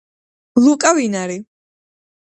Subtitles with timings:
[0.63, 1.39] ლუკა ვინარი